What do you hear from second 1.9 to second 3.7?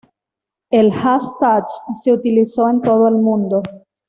se utilizó en todo el mundo.